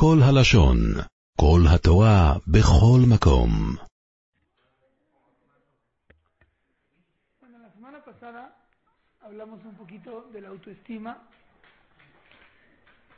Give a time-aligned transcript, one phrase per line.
[0.00, 0.78] כל הלשון,
[1.40, 3.50] כל התורה, בכל מקום.
[7.40, 8.42] Bueno, la semana pasada
[9.20, 11.18] hablamos un poquito de la autoestima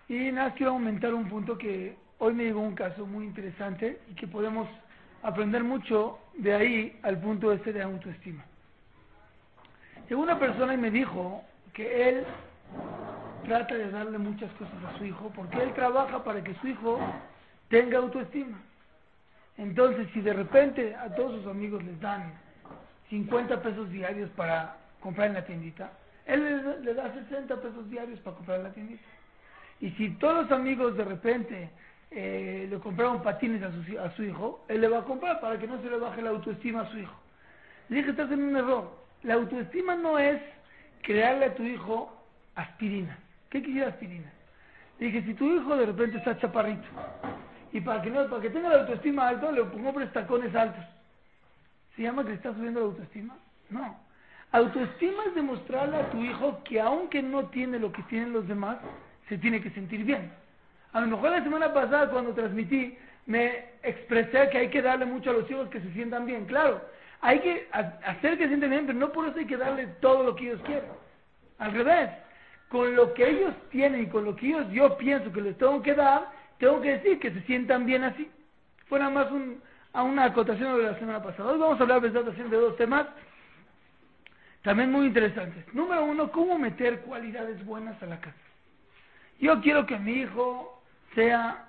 [0.09, 4.15] y nada, quiero aumentar un punto que hoy me llegó un caso muy interesante y
[4.15, 4.67] que podemos
[5.23, 8.43] aprender mucho de ahí al punto este de autoestima.
[10.09, 12.25] Llegó una persona y me dijo que él
[13.51, 17.01] trata de darle muchas cosas a su hijo porque él trabaja para que su hijo
[17.69, 18.63] tenga autoestima.
[19.59, 22.33] Entonces, si de repente a todos sus amigos les dan
[23.09, 25.91] 50 pesos diarios para comprar en la tiendita,
[26.27, 29.03] él le, da 60 pesos diarios para comprar en la tiendita.
[29.81, 31.71] Y si todos los amigos de repente
[32.13, 35.59] eh, le compraron patines a su, a su hijo, él le va a comprar para
[35.59, 37.19] que no se le baje la autoestima a su hijo.
[37.89, 38.97] Le dije, estás en un error.
[39.25, 40.41] La autoestima no es
[41.03, 42.17] crearle a tu hijo
[42.55, 43.19] aspirina.
[43.51, 44.31] ¿Qué quisiera aspirina?
[44.99, 46.87] Dije, si tu hijo de repente está chaparrito
[47.73, 50.85] y para que, no, para que tenga la autoestima alta, le pongo tacones altos.
[51.97, 53.37] ¿Se llama que le está subiendo la autoestima?
[53.71, 53.97] No.
[54.53, 58.79] Autoestima es demostrarle a tu hijo que aunque no tiene lo que tienen los demás,
[59.29, 60.33] se tiene que sentir bien.
[60.93, 65.31] A lo mejor la semana pasada cuando transmití me expresé que hay que darle mucho
[65.31, 66.47] a los hijos que se sientan bien.
[66.47, 66.81] Claro,
[67.21, 70.25] hay que hacer que se sientan bien, pero no por eso hay que darle todo
[70.25, 70.91] lo que ellos quieren.
[71.59, 72.11] Al revés,
[72.71, 75.83] con lo que ellos tienen y con lo que ellos yo pienso que les tengo
[75.83, 78.31] que dar, tengo que decir que se sientan bien así.
[78.87, 79.61] Fue nada más un,
[79.93, 81.51] a una acotación de la semana pasada.
[81.51, 83.07] Hoy vamos a hablar de dos temas
[84.63, 85.65] también muy interesantes.
[85.75, 88.37] Número uno, cómo meter cualidades buenas a la casa.
[89.41, 90.81] Yo quiero que mi hijo
[91.15, 91.67] sea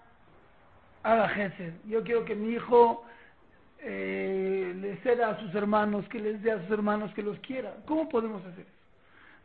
[1.01, 1.73] haga gesed.
[1.87, 3.03] Yo quiero que mi hijo
[3.79, 7.73] eh, le ceda a sus hermanos, que les dé a sus hermanos que los quiera.
[7.87, 8.80] ¿Cómo podemos hacer eso?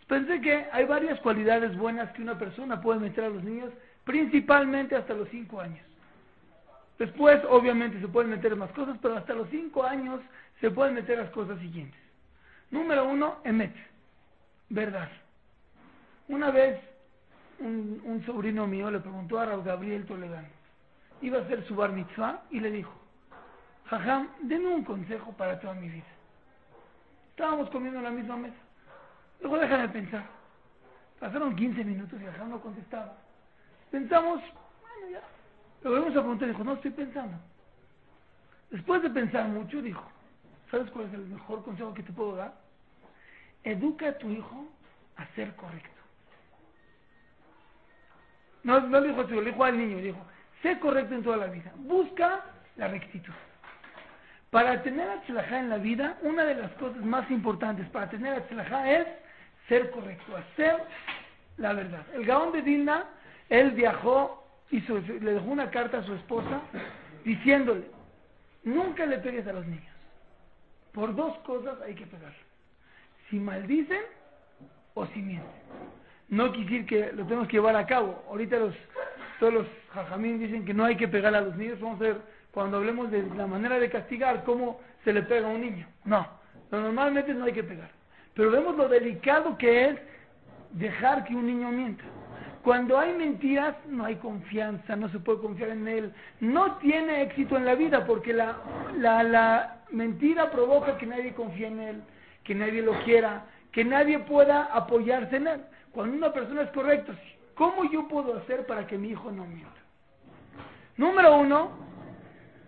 [0.06, 3.72] Pensé que hay varias cualidades buenas que una persona puede meter a los niños,
[4.04, 5.84] principalmente hasta los 5 años.
[6.98, 10.20] Después, obviamente, se pueden meter más cosas, pero hasta los 5 años
[10.60, 12.00] se pueden meter las cosas siguientes.
[12.70, 13.74] Número uno, emet,
[14.68, 15.08] verdad.
[16.28, 16.80] Una vez
[17.58, 20.48] un, sobrino mío le preguntó a Raúl Gabriel Toledano,
[21.20, 22.92] iba a hacer su bar mitzvah y le dijo,
[23.86, 26.04] Jajam, denme un consejo para toda mi vida.
[27.30, 28.65] Estábamos comiendo en la misma mesa.
[29.40, 30.24] Luego déjame pensar.
[31.18, 33.16] Pasaron 15 minutos y Jajam no contestaba.
[33.90, 34.40] Pensamos,
[34.80, 35.20] bueno ya.
[35.82, 37.36] Le volvemos a preguntar, dijo, no estoy pensando.
[38.70, 40.04] Después de pensar mucho, dijo,
[40.70, 42.54] ¿sabes cuál es el mejor consejo que te puedo dar?
[43.62, 44.66] Educa a tu hijo
[45.16, 45.90] a ser correcto.
[48.64, 50.18] No, no le dijo a su hijo, le dijo al niño, dijo,
[50.62, 51.72] sé correcto en toda la vida.
[51.76, 52.44] Busca
[52.76, 53.32] la rectitud.
[54.50, 58.90] Para tener atzlajá en la vida, una de las cosas más importantes para tener atzlajá
[58.90, 59.06] es
[59.68, 60.76] ser correcto, hacer
[61.58, 62.04] la verdad.
[62.14, 63.04] El Gaón de Dilna,
[63.48, 66.60] él viajó, hizo, le dejó una carta a su esposa
[67.24, 67.84] diciéndole,
[68.64, 69.94] nunca le pegues a los niños.
[70.92, 72.32] Por dos cosas hay que pegar.
[73.28, 74.02] Si maldicen
[74.94, 75.50] o si mienten.
[76.28, 78.24] No quiere que lo tenemos que llevar a cabo.
[78.28, 78.74] Ahorita los,
[79.38, 81.78] todos los jajamín dicen que no hay que pegar a los niños.
[81.80, 82.16] Vamos a ver
[82.50, 85.86] cuando hablemos de la manera de castigar, cómo se le pega a un niño.
[86.04, 86.26] No,
[86.70, 87.90] normalmente no hay que pegar.
[88.36, 89.98] Pero vemos lo delicado que es
[90.72, 92.04] dejar que un niño mienta.
[92.62, 96.12] Cuando hay mentiras, no hay confianza, no se puede confiar en él.
[96.40, 98.58] No tiene éxito en la vida porque la,
[98.98, 102.02] la, la mentira provoca que nadie confíe en él,
[102.44, 105.60] que nadie lo quiera, que nadie pueda apoyarse en él.
[105.92, 107.14] Cuando una persona es correcta,
[107.54, 109.80] ¿cómo yo puedo hacer para que mi hijo no mienta?
[110.98, 111.70] Número uno,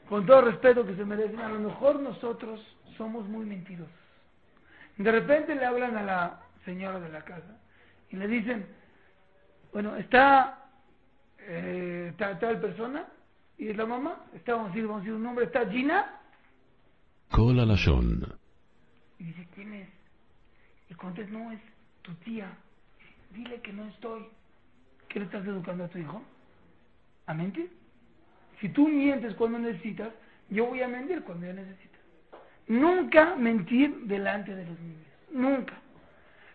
[0.09, 2.65] con todo respeto que se merecen, a lo mejor nosotros
[2.97, 4.08] somos muy mentirosos.
[4.99, 7.59] De repente le hablan a la señora de la casa
[8.11, 8.67] y le dicen,
[9.73, 10.71] bueno, está
[11.39, 13.07] eh, tal, persona
[13.57, 16.21] y es la mamá, está, vamos a decir, vamos a decir un nombre, está Gina.
[19.19, 19.89] Y dice, ¿quién es?
[20.91, 21.61] Y contesta, no, es
[22.03, 22.51] tu tía
[23.35, 24.27] dile que no estoy.
[25.09, 26.23] ¿Qué le estás educando a tu hijo?
[27.27, 27.71] ¿A mentir?
[28.61, 30.13] Si tú mientes cuando necesitas,
[30.51, 31.88] yo voy a mentir cuando yo necesito.
[32.69, 35.07] Nunca mentir delante de los niños.
[35.31, 35.75] Nunca.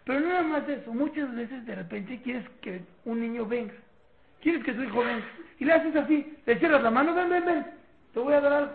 [0.05, 0.93] Pero no nada más eso.
[0.93, 3.73] Muchas veces de repente quieres que un niño venga.
[4.41, 5.25] Quieres que su hijo venga.
[5.59, 6.37] Y le haces así.
[6.45, 7.13] Le cierras la mano.
[7.13, 7.65] Ven, ven, ven.
[8.13, 8.73] Te voy a dar algo.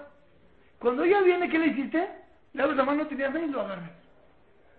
[0.79, 2.09] Cuando ya viene, ¿qué le hiciste?
[2.53, 3.91] Le abres la mano, te y lo agarras.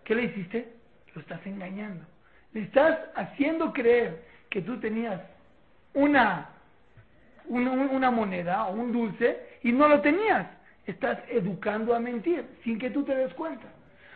[0.03, 0.73] ¿Qué le hiciste?
[1.13, 2.05] Lo estás engañando.
[2.53, 5.21] Le estás haciendo creer que tú tenías
[5.93, 6.49] una,
[7.45, 10.47] una, moneda o un dulce y no lo tenías.
[10.89, 13.67] Estás educando a mentir sin que tú te des cuenta.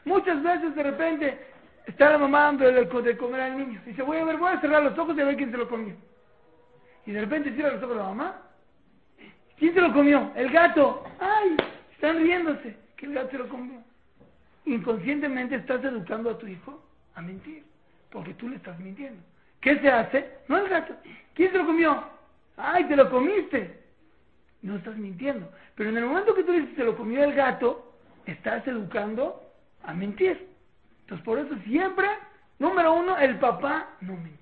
[0.06, 1.38] Muchas veces de repente
[1.86, 2.66] está la mamá dando
[3.04, 3.80] de comer al niño.
[3.86, 5.58] Y dice, voy a ver, voy a cerrar los ojos y a ver quién se
[5.58, 5.94] lo comió.
[7.06, 8.42] Y de repente cierra los ojos la mamá
[9.60, 10.32] ¿Quién se lo comió?
[10.36, 11.06] El gato.
[11.20, 11.56] ¡Ay!
[11.92, 12.76] Están riéndose.
[12.98, 13.80] Que el gato se lo comió.
[14.66, 16.84] Inconscientemente estás educando a tu hijo
[17.14, 17.64] a mentir.
[18.10, 19.22] Porque tú le estás mintiendo.
[19.62, 20.28] ¿Qué se hace?
[20.48, 20.96] No el gato.
[21.36, 22.04] ¿Quién se lo comió?
[22.58, 23.83] ¡Ay, te lo comiste!
[24.64, 25.52] No estás mintiendo.
[25.76, 27.94] Pero en el momento que tú dices se lo comió el gato,
[28.26, 29.44] estás educando
[29.84, 30.48] a mentir.
[31.02, 32.08] Entonces, por eso siempre,
[32.60, 34.40] número uno, el papá no mentir.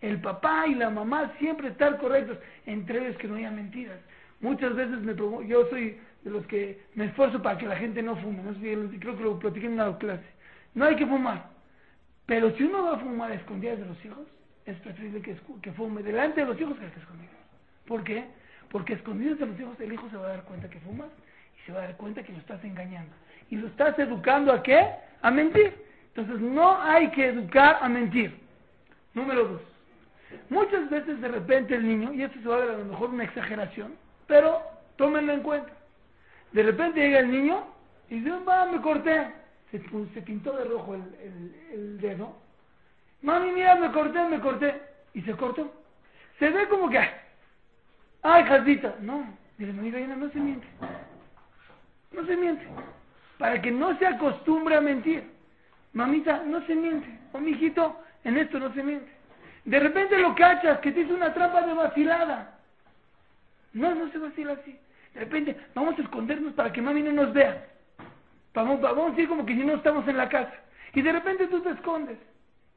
[0.00, 3.98] El papá y la mamá siempre estar correctos, entre ellos que no haya mentiras.
[4.40, 8.16] Muchas veces me yo soy de los que me esfuerzo para que la gente no
[8.16, 8.42] fume.
[8.42, 8.52] ¿no?
[9.00, 10.26] Creo que lo platiqué en una clase.
[10.74, 11.50] No hay que fumar.
[12.26, 14.26] Pero si uno va a fumar escondidas de los hijos,
[14.66, 17.34] es preferible que, que fume delante de los hijos que a escondidas.
[17.86, 18.26] ¿Por qué?
[18.70, 21.08] Porque escondidas de los hijos el hijo se va a dar cuenta que fumas
[21.56, 23.12] y se va a dar cuenta que lo estás engañando.
[23.50, 24.86] Y lo estás educando a qué?
[25.22, 25.74] A mentir.
[26.14, 28.38] Entonces no hay que educar a mentir.
[29.14, 29.62] Número dos.
[30.50, 33.10] Muchas veces de repente el niño, y esto se va a ver a lo mejor
[33.10, 33.94] una exageración,
[34.26, 34.60] pero
[34.96, 35.72] tómenlo en cuenta.
[36.52, 37.64] De repente llega el niño
[38.10, 39.32] y dice, va, me corté.
[39.70, 39.78] Se,
[40.22, 42.36] pintó de rojo el, dedo.
[43.20, 44.80] Mami, mira, me corté, me corté.
[45.12, 45.72] Y se cortó.
[46.38, 47.00] Se ve como que,
[48.32, 48.94] ay, jazita.
[49.00, 49.24] No,
[49.56, 50.66] dile, mira, no se miente.
[52.12, 52.66] No se miente.
[53.38, 55.24] Para que no se acostumbre a mentir.
[55.92, 57.08] Mamita, no se miente.
[57.32, 59.10] O mi hijito, en esto no se miente.
[59.64, 62.58] De repente lo cachas, que te hizo una trampa de vacilada.
[63.72, 64.78] No, no se vacila así.
[65.14, 67.66] De repente, vamos a escondernos para que mami no nos vea.
[68.54, 70.54] Vamos, vamos a ir como que si no estamos en la casa.
[70.94, 72.18] Y de repente tú te escondes.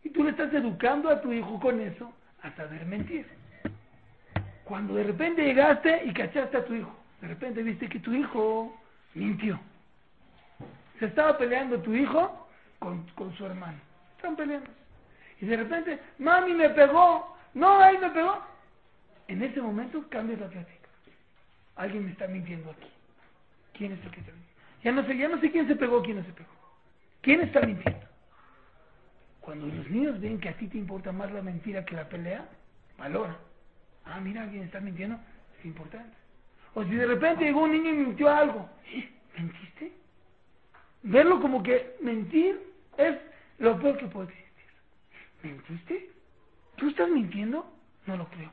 [0.03, 3.25] Y tú le estás educando a tu hijo con eso a saber mentir.
[4.71, 8.73] Cuando de repente llegaste y cachaste a tu hijo, de repente viste que tu hijo
[9.13, 9.59] mintió.
[10.97, 12.47] Se estaba peleando tu hijo
[12.79, 13.77] con, con su hermano.
[14.15, 14.69] Están peleando.
[15.41, 18.41] Y de repente, mami me pegó, no, él me pegó.
[19.27, 20.87] En ese momento cambia la plática.
[21.75, 22.87] Alguien me está mintiendo aquí.
[23.73, 24.63] ¿Quién es el que está mintiendo?
[24.83, 26.49] Ya no sé, ya no sé quién se pegó, quién no se pegó.
[27.19, 28.07] ¿Quién está mintiendo?
[29.41, 32.47] Cuando los niños ven que a ti te importa más la mentira que la pelea,
[32.97, 33.37] valora.
[34.05, 35.19] Ah, mira, alguien está mintiendo,
[35.59, 36.15] es importante.
[36.73, 39.09] O si de repente llegó un niño y mintió algo, ¿Eh?
[39.37, 39.91] ¿mentiste?
[41.03, 42.61] Verlo como que mentir
[42.97, 43.17] es
[43.59, 44.51] lo peor que puede existir.
[45.43, 46.09] ¿Mentiste?
[46.77, 47.65] ¿Tú estás mintiendo?
[48.05, 48.51] No lo creo.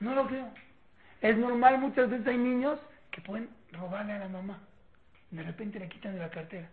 [0.00, 0.48] No lo creo.
[1.20, 2.78] Es normal, muchas veces hay niños
[3.10, 4.58] que pueden robarle a la mamá.
[5.30, 6.68] De repente le quitan de la cartera.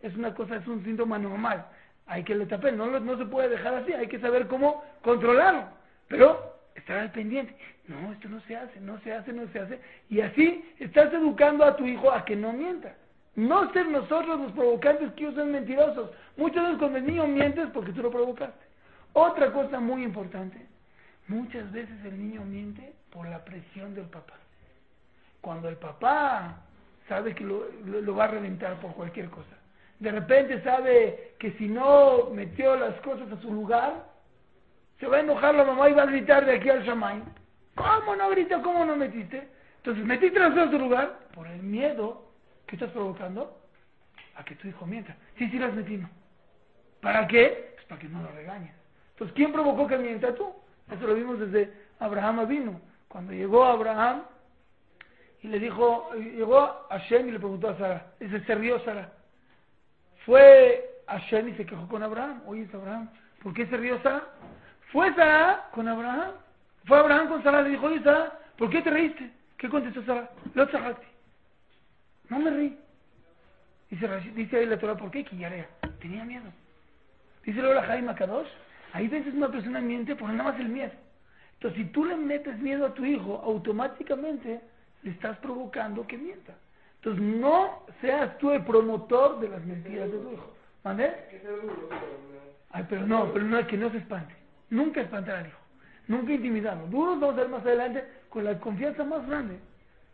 [0.00, 1.66] Es una cosa, es un síntoma normal.
[2.06, 2.76] Hay que le tapen.
[2.76, 3.92] No, no se puede dejar así.
[3.92, 5.68] Hay que saber cómo controlarlo.
[6.08, 7.56] Pero estar al pendiente.
[7.88, 9.80] No, esto no se hace, no se hace, no se hace.
[10.08, 12.94] Y así estás educando a tu hijo a que no mienta.
[13.34, 16.10] No ser nosotros los provocantes que son mentirosos.
[16.36, 18.72] Muchas veces cuando el niño miente es porque tú lo provocaste.
[19.14, 20.66] Otra cosa muy importante,
[21.28, 24.34] muchas veces el niño miente por la presión del papá.
[25.40, 26.62] Cuando el papá
[27.08, 29.56] sabe que lo, va a reventar por cualquier cosa,
[29.98, 34.11] de repente sabe que si no metió las cosas a su lugar,
[35.02, 37.24] se va a enojar la mamá y va a gritar de aquí al Shamay.
[37.74, 38.62] ¿Cómo no grita?
[38.62, 39.48] ¿Cómo no metiste?
[39.78, 41.18] Entonces, ¿metiste las cosas a su lugar?
[41.34, 42.30] Por el miedo
[42.66, 43.60] ¿Qué estás provocando?
[44.36, 45.16] A que tu hijo mienta.
[45.36, 46.08] Sí, sí las metimos.
[47.00, 47.72] ¿Para qué?
[47.74, 48.72] Pues para que no lo regañes.
[49.10, 50.54] Entonces, ¿quién provocó que mienta tú?
[50.88, 52.80] Eso lo vimos desde Abraham vino.
[53.08, 54.22] Cuando llegó Abraham
[55.40, 58.12] y le dijo, llegó a Shem y le preguntó a Sara.
[58.20, 59.12] Dice, se rió Sara.
[60.24, 62.42] Fue a Shem y se quejó con Abraham.
[62.46, 63.10] Oye, Abraham.
[63.42, 64.28] ¿Por qué se rió Sara?
[64.92, 66.32] Fue Sara con Abraham.
[66.84, 67.62] Fue Abraham con Sara.
[67.62, 69.30] Le dijo, oye, Sara, ¿por qué te reíste?
[69.56, 70.30] ¿Qué contestó Sara?
[70.54, 70.68] Lo.
[72.28, 72.78] No me reí.
[73.90, 75.24] Dice, dice ahí la Torah, ¿por qué?
[75.24, 75.66] Quillarea.
[76.00, 76.50] Tenía miedo.
[77.44, 78.48] Dice luego la Jaime Kadosh,
[78.92, 80.92] ahí veces una persona miente por nada más el miedo.
[81.54, 84.60] Entonces, si tú le metes miedo a tu hijo, automáticamente
[85.02, 86.54] le estás provocando que mienta.
[86.96, 90.54] Entonces, no seas tú el promotor de las mentiras de tu hijo.
[90.84, 91.14] ¿Vale?
[92.70, 94.41] Ay, pero no, pero no es que no se espante.
[94.72, 95.58] Nunca espantar al hijo.
[96.08, 96.86] Nunca intimidarlo.
[96.86, 99.58] Duro vamos a ver más adelante con la confianza más grande.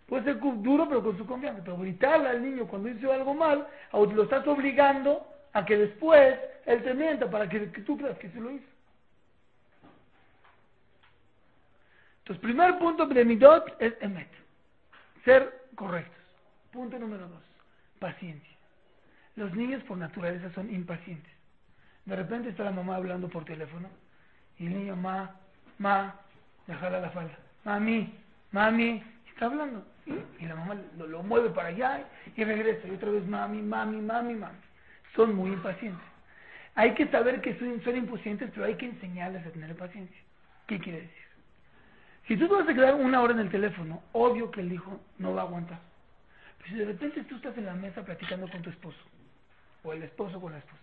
[0.09, 1.63] Puede ser duro, pero con su confianza.
[1.63, 6.37] Pero gritarle al niño cuando hizo algo mal, lo estás obligando a que después
[6.67, 8.67] él te mienta para que, tú creas que se lo hizo.
[12.19, 14.29] Entonces, primer punto de Midot es emet.
[15.25, 16.17] Ser correctos.
[16.73, 17.43] Punto número dos.
[18.01, 18.57] Paciencia.
[19.37, 21.33] Los niños por naturaleza son impacientes.
[22.07, 23.89] De repente está la mamá hablando por teléfono
[24.59, 25.31] y el niño, ma,
[25.79, 26.15] ma,
[26.67, 27.39] le la falda.
[27.65, 28.13] Mami,
[28.53, 29.85] mami, está hablando.
[30.39, 32.05] Y la mamá lo, mueve para allá
[32.37, 32.89] y regresa.
[32.89, 34.59] Y otra vez, mami, mami, mami, mami.
[35.15, 36.03] Son muy impacientes.
[36.75, 40.19] Hay que saber que son, son impacientes, pero hay que enseñarles a tener paciencia.
[40.67, 41.29] ¿Qué quiere decir?
[42.27, 45.01] Si tú te vas a quedar una hora en el teléfono, obvio que el hijo
[45.19, 45.79] no va a aguantar.
[46.59, 48.99] Pero si de repente tú estás en la mesa platicando con tu esposo,
[49.83, 50.83] o el esposo con la esposa,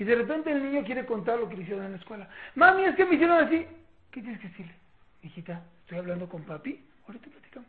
[0.00, 2.26] y de repente el niño quiere contar lo que le hicieron en la escuela.
[2.54, 3.66] Mami, es que me hicieron así.
[4.10, 4.74] ¿Qué tienes que decirle?
[5.22, 7.68] Hijita, estoy hablando con papi, ahorita platicamos.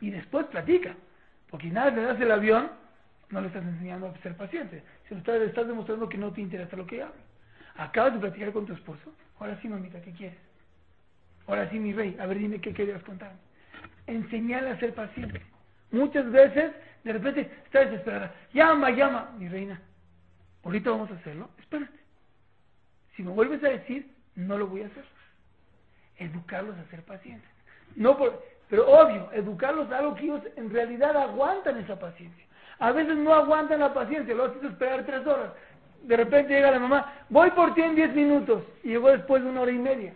[0.00, 0.94] Y después platica.
[1.50, 2.70] Porque nada le das el avión,
[3.30, 4.84] no le estás enseñando a ser paciente.
[5.08, 7.20] Si le estás demostrando que no te interesa lo que habla.
[7.74, 9.12] Acabas de platicar con tu esposo.
[9.40, 10.38] Ahora sí, mamita, ¿qué quieres?
[11.48, 13.32] Ahora sí, mi rey, a ver, dime qué querías contar.
[14.06, 15.42] Enseñale a ser paciente.
[15.90, 16.70] Muchas veces,
[17.02, 18.32] de repente, está desesperada.
[18.52, 19.80] Llama, llama, mi reina.
[20.64, 21.48] Ahorita vamos a hacerlo.
[21.58, 21.98] Espérate.
[23.16, 25.04] Si me vuelves a decir, no lo voy a hacer.
[26.18, 27.48] Educarlos a ser pacientes.
[27.96, 32.44] No por, pero obvio, educarlos a algo que ellos en realidad aguantan esa paciencia.
[32.78, 35.52] A veces no aguantan la paciencia, lo haces esperar tres horas.
[36.02, 38.62] De repente llega la mamá, voy por ti en diez minutos.
[38.84, 40.14] Y llegó después de una hora y media.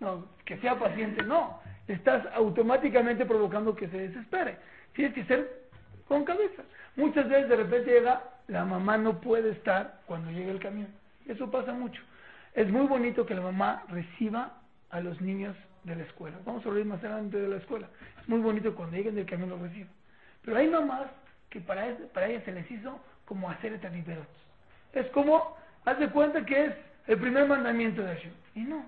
[0.00, 1.60] No, que sea paciente, no.
[1.88, 4.56] Estás automáticamente provocando que se desespere.
[4.94, 5.61] Tienes que ser
[6.12, 6.62] con cabeza.
[6.96, 10.88] Muchas veces de repente llega, la mamá no puede estar cuando llega el camión.
[11.26, 12.02] Eso pasa mucho.
[12.54, 14.52] Es muy bonito que la mamá reciba
[14.90, 16.36] a los niños de la escuela.
[16.44, 17.88] Vamos a hablar más adelante de la escuela.
[18.20, 19.88] Es muy bonito cuando lleguen del camión los reciban.
[20.44, 21.06] Pero hay mamás
[21.48, 24.26] que para, para ellas se les hizo como hacer liberos.
[24.92, 26.74] Es como, haz de cuenta que es
[27.06, 28.32] el primer mandamiento de Hashem.
[28.54, 28.84] Y no,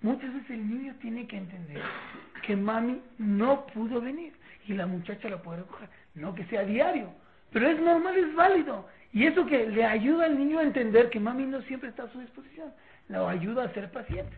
[0.00, 1.82] muchas veces el niño tiene que entender
[2.46, 4.32] que mami no pudo venir
[4.66, 5.90] y la muchacha la puede recoger.
[6.14, 7.08] No que sea diario,
[7.52, 8.86] pero es normal, es válido.
[9.12, 12.08] Y eso que le ayuda al niño a entender que mami no siempre está a
[12.08, 12.72] su disposición,
[13.08, 14.36] lo ayuda a ser paciente.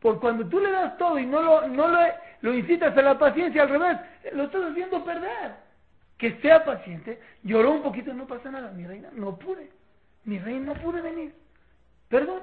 [0.00, 1.98] Por cuando tú le das todo y no lo, no lo,
[2.42, 3.98] lo incitas a la paciencia, al revés,
[4.32, 5.52] lo estás haciendo perder.
[6.18, 9.70] Que sea paciente, lloró un poquito, no pasa nada, mi reina, no pude.
[10.24, 11.34] Mi reina no pude venir.
[12.08, 12.42] Perdón,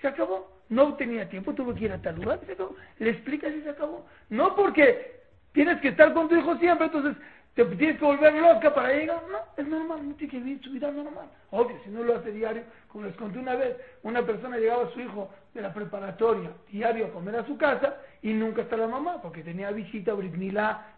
[0.00, 0.58] se acabó.
[0.68, 2.76] No tenía tiempo, tuve que ir a tal lugar, se acabó.
[2.98, 4.06] Le explicas y se acabó.
[4.28, 5.22] No porque
[5.52, 7.16] tienes que estar con tu hijo siempre, entonces
[7.64, 9.20] te tienes que volver loca para llegar.
[9.30, 11.28] No, es normal, no tiene que vivir su vida normal.
[11.50, 14.90] Obvio, si no lo hace diario, como les conté una vez, una persona llegaba a
[14.90, 18.86] su hijo de la preparatoria diario a comer a su casa y nunca está la
[18.86, 20.34] mamá, porque tenía visita, Brit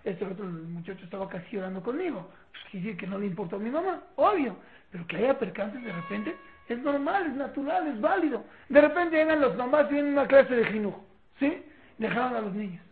[0.04, 2.28] este otro muchacho estaba casi llorando conmigo.
[2.50, 4.56] Pues quiere decir que no le importó a mi mamá, obvio.
[4.90, 6.36] Pero que haya percances de repente
[6.68, 8.44] es normal, es natural, es válido.
[8.68, 11.02] De repente llegan los mamás y vienen una clase de jinujo,
[11.38, 11.64] ¿sí?
[11.96, 12.82] Dejaron a los niños.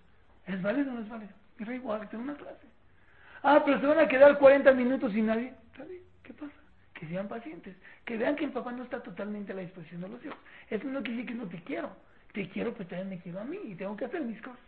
[0.46, 1.32] ¿Es válido o no es válido?
[1.58, 2.77] Mira, igual, tengo una clase.
[3.42, 5.54] Ah, pero se van a quedar 40 minutos sin nadie.
[6.22, 6.52] ¿Qué pasa?
[6.94, 7.76] Que sean pacientes.
[8.04, 10.38] Que vean que el papá no está totalmente a la disposición de los hijos.
[10.68, 11.90] Eso no quiere decir que no te quiero.
[12.32, 14.60] Te quiero, pero también me quiero a mí y tengo que hacer mis cosas.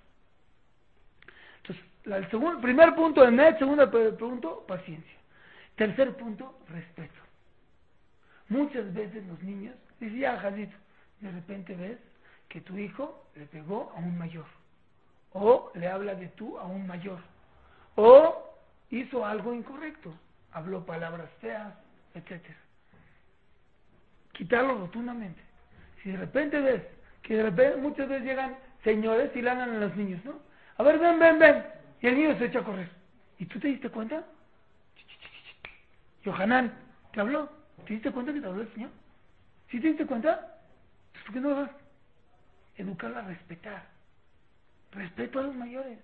[1.59, 5.19] Entonces, el segundo, primer punto, de net, segundo punto, paciencia.
[5.77, 7.21] Tercer punto, respeto.
[8.49, 10.77] Muchas veces los niños, decía Jadito,
[11.21, 11.99] de repente ves
[12.49, 14.47] que tu hijo le pegó a un mayor,
[15.33, 17.21] o le habla de tú a un mayor,
[17.95, 18.50] o
[18.91, 20.13] hizo algo incorrecto,
[20.53, 21.75] habló palabras feas,
[22.15, 22.57] etcétera.
[24.33, 25.41] Quitarlo rotundamente.
[26.03, 26.83] Si de repente ves
[27.23, 30.41] que de repente muchas veces llegan señores y le hablan a los niños, ¿no?
[30.79, 31.65] A ver, ven, ven, ven.
[32.01, 32.91] Y el niño se echa a correr.
[33.39, 34.25] ¿Y tú te diste cuenta?
[36.25, 36.73] Yohanan,
[37.13, 37.51] ¿te habló?
[37.87, 38.91] ¿Te diste cuenta que te habló el Señor?
[39.71, 40.59] ¿Sí te diste cuenta?
[41.13, 41.71] Pues, ¿Por qué no vas?
[42.77, 43.87] Educarla a respetar.
[44.93, 45.99] Respeto a los mayores.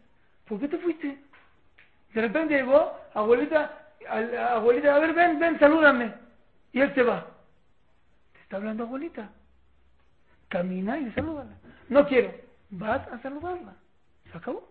[0.46, 1.18] ¿Por qué te fuiste?
[2.16, 3.90] De repente llegó, abuelita,
[4.52, 6.14] abuelita, a ver, ven, ven, salúdame.
[6.72, 7.26] Y él se va.
[8.32, 9.28] Te está hablando abuelita.
[10.48, 11.50] Camina y salúdala.
[11.90, 12.32] No quiero.
[12.70, 13.74] Vas a saludarla.
[14.32, 14.66] Se acabó.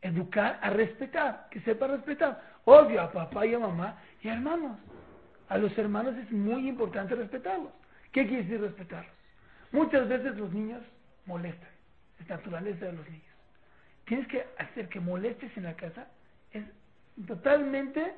[0.00, 2.42] Educar a respetar, que sepa respetar.
[2.64, 4.78] Obvio, a papá y a mamá y a hermanos.
[5.50, 7.70] A los hermanos es muy importante respetarlos.
[8.12, 9.12] ¿Qué quiere decir respetarlos?
[9.72, 10.80] Muchas veces los niños
[11.26, 11.68] molestan.
[12.18, 13.34] Es naturaleza de los niños.
[14.06, 16.06] Tienes que hacer que molestes en la casa
[17.26, 18.14] totalmente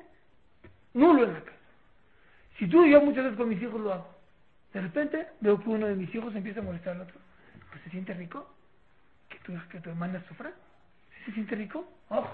[0.93, 1.57] nulo en la casa.
[2.57, 4.07] Si tú yo muchas veces con mis hijos lo hago,
[4.73, 7.19] de repente veo que uno de mis hijos empieza a molestar al otro,
[7.71, 8.47] pues se siente rico
[9.29, 10.51] que tu, que tu hermana sufra.
[11.25, 11.87] ¿Se siente rico?
[12.09, 12.27] ¡Oh!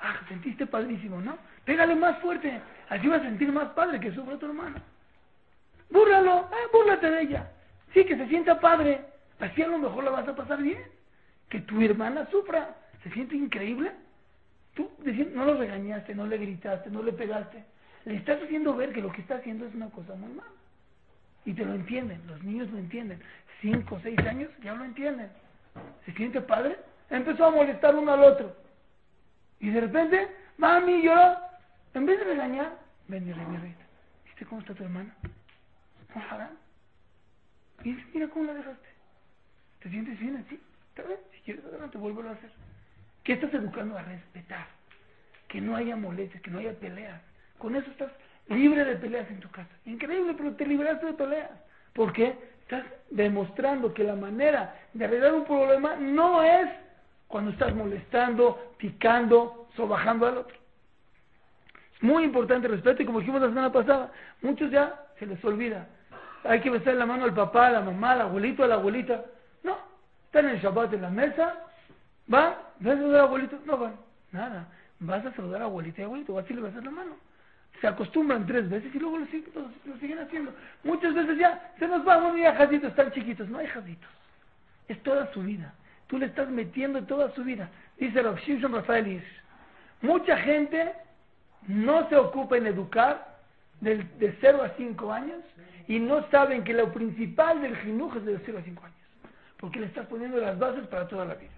[0.00, 0.20] ¡Ah!
[0.28, 1.38] Sentiste padrísimo, ¿no?
[1.64, 2.60] Pégale más fuerte.
[2.88, 4.82] Así vas a sentir más padre que sufra tu hermana.
[5.90, 7.50] Búrralo, eh, búrlate de ella.
[7.92, 9.00] Sí, que se sienta padre.
[9.38, 10.82] Así a lo mejor la vas a pasar bien.
[11.48, 12.74] Que tu hermana sufra.
[13.02, 13.92] ¿Se siente increíble?
[14.74, 14.90] Tú
[15.34, 17.64] no lo regañaste, no le gritaste, no le pegaste.
[18.04, 20.50] Le estás haciendo ver que lo que está haciendo es una cosa muy mala.
[21.44, 23.20] Y te lo entienden, los niños lo entienden.
[23.60, 25.30] Cinco, seis años ya lo entienden.
[26.04, 26.76] ¿Se siente padre?
[27.10, 28.56] Empezó a molestar uno al otro.
[29.60, 30.28] Y de repente,
[30.58, 31.14] mami, yo,
[31.94, 32.78] en vez de regañar,
[33.08, 33.74] ven, mi rey,
[34.24, 35.14] ¿Viste cómo está tu hermana?
[36.14, 36.50] Ojalá.
[37.84, 38.88] Y mira cómo la dejaste.
[39.80, 40.60] ¿Te sientes bien así?
[40.88, 42.50] Está bien, si quieres adelante, vuelvo a hacer.
[43.24, 44.66] ¿Qué estás educando a respetar?
[45.48, 47.20] Que no haya molestias, que no haya peleas.
[47.58, 48.10] Con eso estás
[48.48, 49.70] libre de peleas en tu casa.
[49.86, 51.50] Increíble, pero te libraste de peleas.
[51.94, 52.36] ¿Por qué?
[52.62, 56.68] Estás demostrando que la manera de arreglar un problema no es
[57.28, 60.56] cuando estás molestando, picando, sobajando al otro.
[61.94, 64.12] Es muy importante el respeto y como dijimos la semana pasada,
[64.42, 65.86] muchos ya se les olvida.
[66.44, 69.24] Hay que besar la mano al papá, a la mamá, al abuelito, a la abuelita.
[69.62, 69.78] No,
[70.26, 71.54] están en el Shabbat en la mesa,
[72.26, 72.54] van,
[72.88, 73.96] vas a saludar al abuelito, no van,
[74.32, 74.68] nada.
[75.00, 77.16] Vas a saludar a abuelita y abuelito, vas y le besas la mano.
[77.80, 80.52] Se acostumbran tres veces y luego lo, siguen, lo, siguen haciendo.
[80.84, 83.48] Muchas veces ya se nos van, bueno, ya jazitos están chiquitos.
[83.48, 84.08] No hay jazitos.
[84.88, 85.74] Es toda su vida.
[86.06, 87.68] Tú le estás metiendo toda su vida.
[87.98, 89.22] Dice Shimshon Rafael
[90.02, 90.92] Mucha gente
[91.66, 93.38] no se ocupa en educar
[93.80, 95.40] de, de 0 a 5 años
[95.88, 98.96] y no saben que lo principal del jinuj es de 0 a 5 años.
[99.58, 101.50] Porque le estás poniendo las bases para toda la vida.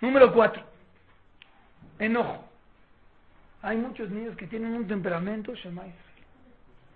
[0.00, 0.62] Número 4.
[1.98, 2.44] Enojo.
[3.62, 5.94] Hay muchos niños que tienen un temperamento Shema Israel.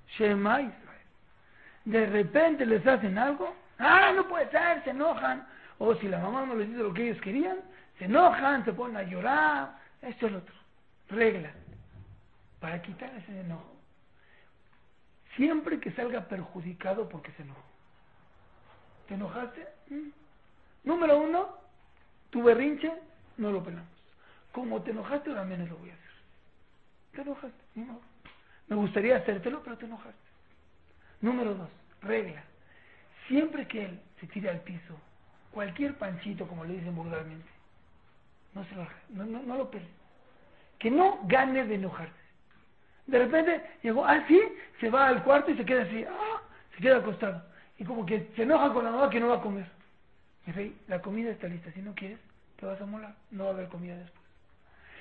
[0.08, 0.80] Shema Israel.
[1.84, 5.46] De repente les hacen algo, ah, no puede ser, se enojan.
[5.78, 7.58] O si la mamá no les dice lo que ellos querían,
[7.98, 9.78] se enojan, se ponen a llorar.
[10.02, 10.54] Esto es lo otro.
[11.08, 11.50] Regla.
[12.60, 13.76] Para quitar ese enojo.
[15.36, 17.62] Siempre que salga perjudicado porque se enojó.
[19.08, 19.66] ¿Te enojaste?
[19.88, 20.10] Mm.
[20.84, 21.48] Número uno,
[22.30, 22.92] tu berrinche,
[23.36, 23.88] no lo pelamos.
[24.52, 26.10] Como te enojaste, también lo voy a hacer.
[27.12, 27.64] Te enojaste,
[28.68, 30.30] Me gustaría hacértelo, pero te enojaste.
[31.20, 31.68] Número dos,
[32.02, 32.42] regla.
[33.28, 34.98] Siempre que él se tire al piso,
[35.52, 37.48] cualquier panchito, como le dicen vulgarmente,
[38.54, 39.86] no se lo, no, no, no lo pele.
[40.78, 42.14] Que no gane de enojarse.
[43.06, 44.40] De repente llegó, ah, sí,
[44.80, 46.40] se va al cuarto y se queda así, ah,
[46.74, 47.42] se queda acostado.
[47.78, 49.66] Y como que se enoja con la mamá que no va a comer.
[50.88, 52.18] La comida está lista, si no quieres,
[52.58, 54.24] te vas a molar, no va a haber comida después.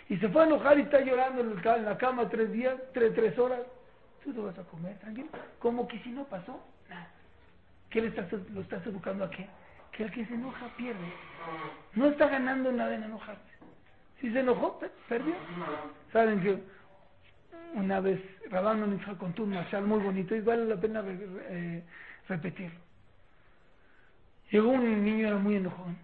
[0.09, 3.38] Y se fue a enojar y está llorando en la cama tres días, tres, tres
[3.38, 3.62] horas.
[4.23, 5.29] Tú te vas a comer, tranquilo.
[5.59, 6.59] Como que si no pasó,
[6.89, 7.07] nada.
[7.89, 9.47] ¿Qué le estás, lo estás educando a qué?
[9.91, 11.13] Que el que se enoja pierde.
[11.93, 13.41] No está ganando nada en enojarse.
[14.19, 15.35] Si se enojó, perdió.
[16.12, 16.62] Saben que
[17.75, 21.83] una vez Rabán nos contó un marshal muy bonito y vale la pena eh,
[22.27, 22.79] repetirlo.
[24.51, 25.97] Llegó un niño, era muy enojón,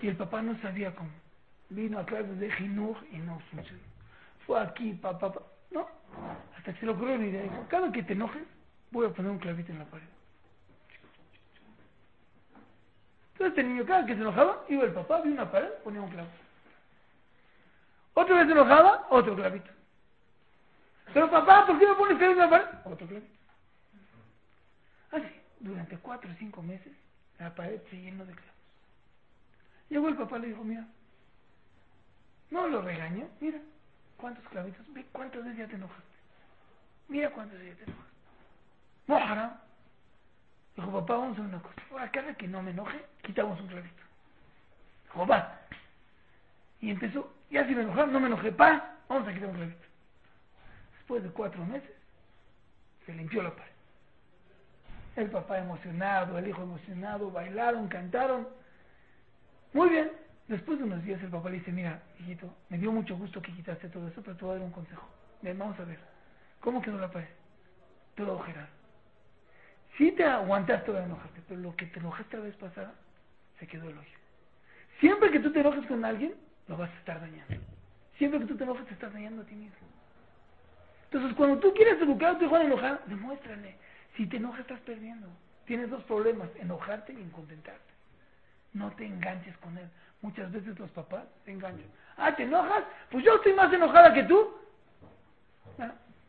[0.00, 1.10] y el papá no sabía cómo.
[1.70, 3.80] Vino a clases de Jinuj y no funcionó.
[4.46, 5.46] Fue aquí, papá, papá.
[5.70, 5.88] No,
[6.56, 7.42] hasta que se lo ocurrió una idea.
[7.42, 8.42] Dijo, cada que te enojes,
[8.90, 10.04] voy a poner un clavito en la pared.
[13.32, 16.10] Entonces este niño, cada que se enojaba, iba el papá, vio una pared, ponía un
[16.10, 16.28] clavo.
[18.14, 19.70] Otra vez se enojaba, otro clavito.
[21.14, 22.78] Pero papá, ¿por qué me pones clavito en la pared?
[22.84, 23.34] Otro clavito.
[25.12, 26.92] Así, durante cuatro o cinco meses,
[27.42, 28.52] la pared se llenó de clavos.
[29.88, 30.86] Llegó el papá y le dijo, mira,
[32.50, 33.58] no lo regañó, mira,
[34.16, 36.02] cuántos clavitos, ve cuántas veces ya te enojaste.
[37.08, 38.12] Mira cuántas veces ya te enojaste.
[39.08, 39.60] Mojara.
[40.76, 41.82] Dijo, papá, vamos a hacer una cosa.
[41.90, 44.02] Ahora, cada que no me enoje, quitamos un clavito.
[45.04, 45.60] Dijo, va.
[46.80, 49.86] Y empezó, ya si me enojaron, no me enojé, pa, vamos a quitar un clavito.
[50.98, 51.90] Después de cuatro meses,
[53.04, 53.71] se limpió la pared.
[55.16, 58.48] El papá emocionado, el hijo emocionado, bailaron, cantaron.
[59.72, 60.12] Muy bien.
[60.48, 63.52] Después de unos días el papá le dice, mira, hijito, me dio mucho gusto que
[63.52, 65.08] quitaste todo eso, pero te voy a dar un consejo.
[65.40, 65.98] Ven, vamos a ver.
[66.60, 67.28] ¿Cómo quedó la pared?
[68.14, 68.82] Todo Gerardo.
[69.96, 72.92] Sí te aguantaste de enojarte, pero lo que te enojaste la vez pasada,
[73.58, 74.18] se quedó el hoyo.
[75.00, 76.34] Siempre que tú te enojes con alguien,
[76.68, 77.54] lo vas a estar dañando.
[78.16, 79.76] Siempre que tú te enojes, te estás dañando a ti mismo.
[81.04, 83.76] Entonces, cuando tú quieres educar a tu hijo a enojar, demuéstrale.
[84.16, 85.28] Si te enojas, estás perdiendo.
[85.64, 87.92] Tienes dos problemas, enojarte y incontentarte.
[88.72, 89.88] No te enganches con él.
[90.22, 91.86] Muchas veces los papás se enganchan.
[92.16, 92.84] Ah, ¿te enojas?
[93.10, 94.54] Pues yo estoy más enojada que tú.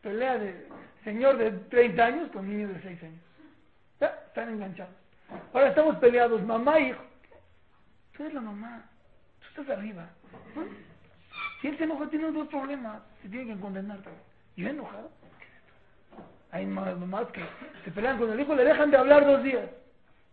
[0.02, 0.68] Pelea de
[1.02, 3.20] señor de 30 años con niños de 6 años.
[4.00, 4.94] Están enganchados.
[5.52, 7.02] Ahora estamos peleados, mamá y hijo.
[8.16, 8.84] Tú eres la mamá.
[9.40, 10.08] Tú estás arriba.
[11.60, 13.02] Si él se enoja, tiene dos problemas.
[13.22, 13.98] Se tiene que condenar.
[14.56, 15.10] Yo he enojado.
[16.54, 17.44] Hay mamás que
[17.84, 19.68] se pelean con el hijo, le dejan de hablar dos días.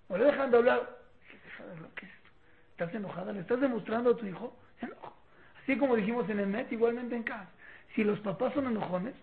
[0.07, 0.99] O le dejan de hablar.
[1.27, 2.29] ¿Qué es esto?
[2.73, 3.34] ¿Estás enojada?
[3.34, 5.17] ¿Le estás demostrando a tu hijo enojo?
[5.63, 7.49] Así como dijimos en el net, igualmente en casa.
[7.95, 9.15] Si los papás son enojones,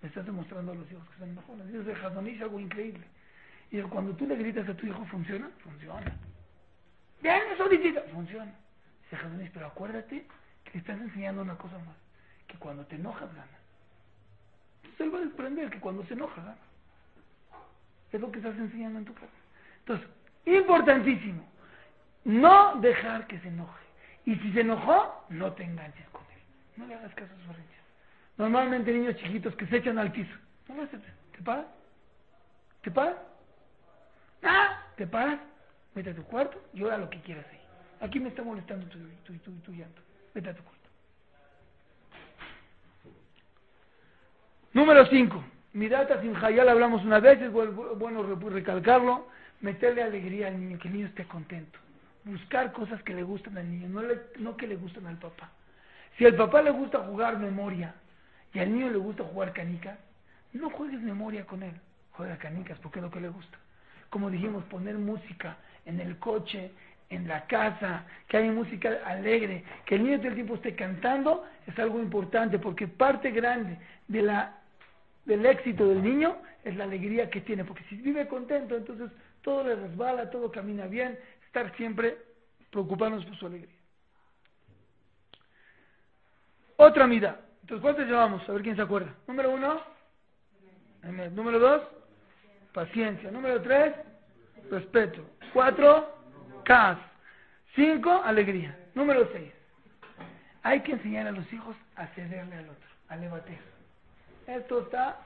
[0.00, 1.68] le estás demostrando a los hijos que son enojones.
[1.68, 3.06] Eso es de algo increíble.
[3.70, 5.48] Y cuando tú le gritas a tu hijo, ¿funciona?
[5.62, 6.12] Funciona.
[7.22, 7.68] Bien, eso
[8.12, 8.52] funciona.
[9.38, 10.26] Dice pero acuérdate
[10.64, 11.96] que le estás enseñando una cosa más.
[12.48, 13.61] Que cuando te enojas, ganas
[15.02, 16.56] él va a desprender que cuando se enoja,
[18.10, 19.32] es lo que estás enseñando en tu casa.
[19.80, 20.08] Entonces,
[20.44, 21.44] Importantísimo.
[22.24, 23.84] No dejar que se enoje.
[24.24, 26.42] Y si se enojó, no te enganches con él.
[26.76, 27.80] No le hagas caso a sus berrinches.
[28.38, 30.34] Normalmente niños chiquitos que se echan al piso.
[30.68, 31.12] No lo acepten.
[31.32, 31.66] ¿Te paras?
[32.82, 33.16] ¿Te paras?
[34.42, 35.40] Ah, ¿te paras?
[35.94, 37.60] Vete a tu cuarto, llora lo que quieras ahí.
[38.00, 40.02] Aquí me está molestando tu, tu, tu, tu llanto.
[40.34, 40.81] Vete a tu cuarto.
[44.74, 45.44] Número 5.
[45.74, 49.28] Midata sin hablamos una vez, es bueno recalcarlo.
[49.60, 51.78] Meterle alegría al niño, que el niño esté contento.
[52.24, 54.02] Buscar cosas que le gustan al niño, no,
[54.38, 55.50] no que le gustan al papá.
[56.16, 57.94] Si al papá le gusta jugar memoria
[58.52, 59.98] y al niño le gusta jugar canicas,
[60.52, 61.74] no juegues memoria con él,
[62.12, 63.58] juega canicas porque es lo que le gusta.
[64.10, 65.56] Como dijimos, poner música
[65.86, 66.72] en el coche,
[67.08, 71.46] en la casa, que haya música alegre, que el niño todo el tiempo esté cantando,
[71.66, 74.61] es algo importante porque parte grande de la,
[75.24, 79.10] del éxito del niño es la alegría que tiene, porque si vive contento, entonces
[79.42, 82.18] todo le resbala, todo camina bien, estar siempre
[82.70, 83.76] preocupándonos por su alegría.
[86.76, 87.40] Otra mida.
[87.60, 88.48] Entonces, ¿cuántos llevamos?
[88.48, 89.14] A ver quién se acuerda.
[89.28, 89.80] Número uno,
[91.32, 91.82] número dos,
[92.72, 93.30] paciencia.
[93.30, 93.94] Número tres,
[94.70, 95.24] respeto.
[95.52, 96.16] Cuatro,
[96.64, 96.98] cas.
[97.74, 98.78] Cinco, alegría.
[98.94, 99.52] Número seis,
[100.62, 103.71] hay que enseñar a los hijos a cederle al otro, a levantar.
[104.46, 105.20] Esto está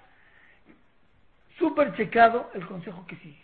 [1.59, 3.43] súper checado el consejo que sigue.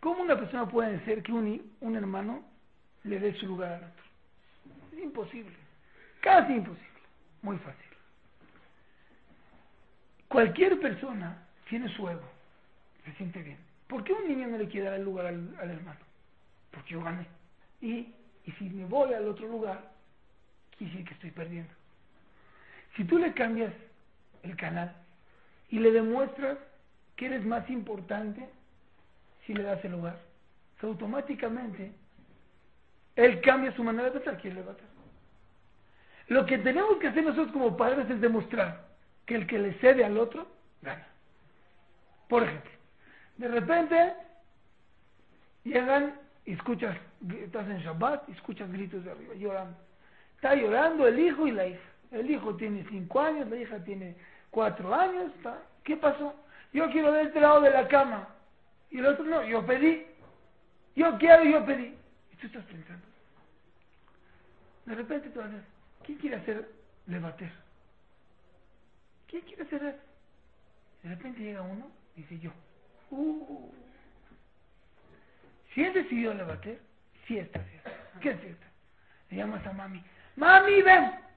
[0.00, 2.44] ¿Cómo una persona puede decir que un, un hermano
[3.04, 4.04] le dé su lugar al otro?
[4.92, 5.54] Es imposible,
[6.20, 7.00] casi imposible,
[7.42, 7.88] muy fácil.
[10.28, 12.28] Cualquier persona tiene su ego,
[13.04, 13.58] se siente bien.
[13.86, 16.00] ¿Por qué un niño no le quiere dar el lugar al, hermano?
[16.70, 17.26] Porque yo gané.
[17.80, 18.12] Y,
[18.44, 19.90] y si me voy al otro lugar,
[20.76, 21.72] quiere decir que estoy perdiendo.
[22.96, 23.72] Si tú le cambias
[24.42, 24.94] el canal
[25.70, 26.58] y le demuestras
[27.16, 28.48] que eres más importante
[29.44, 30.18] si le das el lugar,
[30.82, 31.92] automáticamente
[33.16, 34.86] él cambia su manera de pensar, quiere levantar.
[36.28, 38.86] Lo que tenemos que hacer nosotros como padres es demostrar
[39.26, 40.46] que el que le cede al otro,
[40.82, 41.06] gana.
[42.28, 42.70] Por ejemplo,
[43.38, 44.14] de repente
[45.64, 46.96] llegan y escuchas,
[47.42, 49.76] estás en Shabbat y escuchas gritos de arriba, llorando.
[50.36, 51.80] Está llorando el hijo y la hija.
[52.10, 54.16] El hijo tiene cinco años, la hija tiene
[54.50, 55.32] cuatro años.
[55.84, 56.34] ¿Qué pasó?
[56.72, 58.28] Yo quiero de este lado de la cama.
[58.90, 60.06] Y el otro no, yo pedí.
[60.96, 61.94] Yo quiero, yo pedí.
[62.32, 63.06] Y tú estás pensando.
[64.86, 66.68] De repente tú vas a ¿quién quiere hacer
[67.06, 67.52] levater?
[69.26, 69.98] ¿Quién quiere hacer eso?
[71.02, 72.50] De repente llega uno y dice yo.
[73.10, 73.70] Uh.
[75.74, 76.80] Si él decidió levater,
[77.26, 77.90] sí está cierto.
[78.20, 78.66] ¿Qué es cierto?
[79.30, 80.02] Le llamas a mami.
[80.36, 81.27] Mami, ven.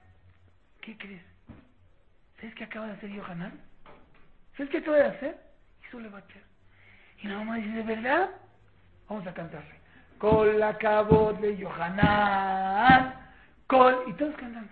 [0.82, 1.22] ¿Qué crees?
[2.36, 3.52] ¿Sabes qué acaba de hacer Yohanan?
[4.56, 5.40] ¿Sabes qué acaba de hacer?
[5.86, 6.42] Hizo levater.
[7.22, 8.30] Y la mamá dice, ¿de verdad?
[9.08, 9.76] Vamos a cantarle.
[10.18, 10.76] Con la
[11.40, 13.14] de Yohanan.
[13.68, 14.04] Col.
[14.08, 14.68] Y todos cantan.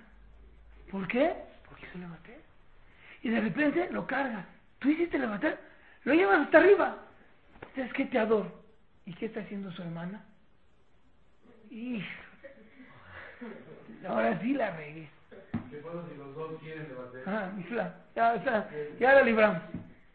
[0.90, 1.32] ¿Por qué?
[1.68, 2.40] Porque hizo levater.
[3.22, 4.44] Y de repente lo cargas.
[4.80, 5.60] Tú hiciste levater.
[6.02, 6.98] Lo llevas hasta arriba.
[7.76, 8.06] ¿Sabes qué?
[8.06, 8.64] Te adoro.
[9.06, 10.24] ¿Y qué está haciendo su hermana?
[11.70, 12.08] Hijo.
[14.08, 15.08] Ahora sí la regué.
[15.70, 17.22] ¿Qué pasa si los dos quieren levantar?
[17.26, 17.94] Ah, mi fla.
[18.16, 19.62] Ya, ya, ya la libramos.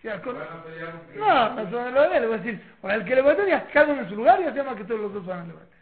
[0.04, 0.36] Ya, con...
[0.36, 3.92] A un No, no a le voy a decir, para el que levanta ya cada
[3.92, 5.80] uno en su lugar y llama que todos los dos van a levantar.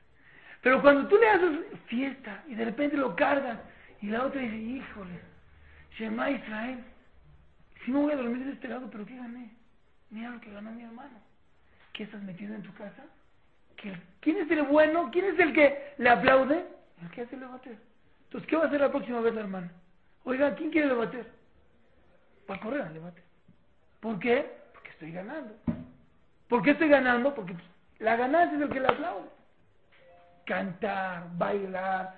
[0.62, 3.60] Pero cuando tú le haces fiesta y de repente lo cargas
[4.02, 5.20] y la otra dice, híjole,
[5.98, 6.80] Shema Israel,
[7.84, 9.52] si no voy a dormir de este lado, pero ¿qué gané?
[10.10, 11.20] Mira lo que ganó mi hermano.
[11.92, 13.04] ¿Qué estás metido en tu casa?
[14.22, 15.10] ¿Quién es el bueno?
[15.12, 16.66] ¿Quién es el que le aplaude?
[17.02, 17.74] El que hace el levantar.
[18.34, 19.72] Entonces, ¿qué va a hacer la próxima vez la hermana?
[20.24, 21.24] Oiga, ¿quién quiere levantar?
[22.50, 23.22] Va a correr al debate.
[24.00, 24.52] ¿Por qué?
[24.74, 25.54] Porque estoy ganando.
[26.50, 27.36] ¿Por qué estoy ganando?
[27.36, 27.56] Porque
[28.00, 29.30] la ganancia es el que le aplaude.
[30.48, 32.16] Cantar, bailar.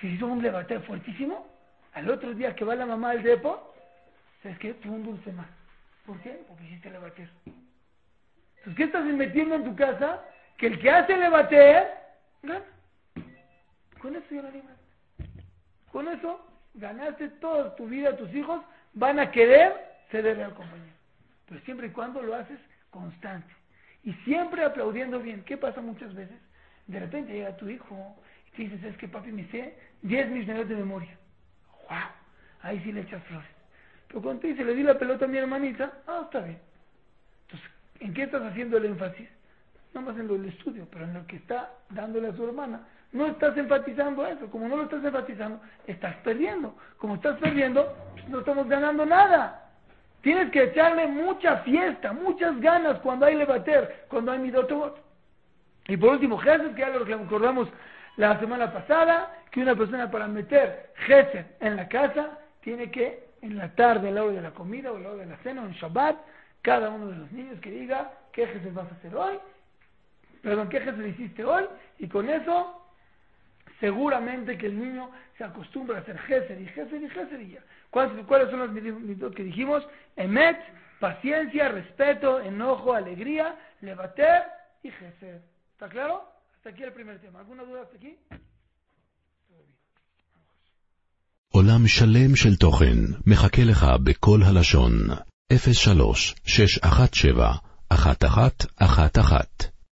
[0.00, 1.46] Si hizo un debate fuertísimo,
[1.92, 3.72] al otro día que va la mamá al depo,
[4.42, 4.74] ¿sabes qué?
[4.74, 5.46] Tuvo un dulce más.
[6.04, 6.42] ¿Por qué?
[6.48, 7.28] Porque hiciste levater.
[7.46, 10.24] Entonces, ¿qué estás metiendo en tu casa?
[10.58, 11.86] Que el que hace levater,
[12.42, 12.64] gana.
[14.00, 14.81] Con eso ya la libras.
[15.92, 16.40] Con eso
[16.74, 18.62] ganaste toda tu vida, tus hijos
[18.94, 19.74] van a querer
[20.10, 20.92] cederle al compañero.
[21.46, 22.58] Pero siempre y cuando lo haces
[22.90, 23.52] constante.
[24.02, 25.44] Y siempre aplaudiendo bien.
[25.44, 26.36] ¿Qué pasa muchas veces?
[26.86, 28.16] De repente llega tu hijo
[28.48, 31.16] y te dices, es que papi me sé 10 millones de memoria.
[31.88, 31.98] ¡Wow!
[32.62, 33.48] Ahí sí le echas flores.
[34.08, 36.58] Pero cuando te dice, le di la pelota a mi hermanita, ah, está bien.
[37.46, 39.28] Entonces, ¿en qué estás haciendo el énfasis?
[39.94, 42.86] No más en lo del estudio, pero en lo que está dándole a su hermana.
[43.12, 44.50] No estás enfatizando eso.
[44.50, 46.74] Como no lo estás enfatizando, estás perdiendo.
[46.98, 47.94] Como estás perdiendo,
[48.28, 49.70] no estamos ganando nada.
[50.22, 54.96] Tienes que echarle mucha fiesta, muchas ganas cuando hay levater, cuando hay midotobot.
[55.88, 57.68] Y por último, Gesed, que ya lo recordamos
[58.16, 63.58] la semana pasada, que una persona para meter Gesed en la casa tiene que en
[63.58, 65.62] la tarde, a la hora de la comida o a la hora de la cena
[65.62, 66.16] o en Shabbat,
[66.62, 69.38] cada uno de los niños que diga qué Gesed vas a hacer hoy,
[70.42, 71.64] perdón, qué Gesed hiciste hoy,
[71.98, 72.81] y con eso
[73.81, 77.63] seguramente que el niño se acostumbra a hacer Gesed y Gesed y Gesed y ya.
[77.89, 79.87] ¿Cuáles, ¿Cuáles son los mitos que dijimos?
[80.15, 80.57] Emet,
[80.99, 84.43] paciencia, respeto, enojo, alegría, levater
[84.83, 85.41] y Gesed.
[85.73, 86.23] ¿Está claro?
[86.55, 87.39] Hasta aquí el primer tema.
[87.39, 88.17] ¿Alguna duda hasta aquí?
[91.51, 94.91] עולם שלם של תוכן מחכה לך בכל הלשון,
[95.53, 97.51] 03 617
[97.91, 99.70] 1111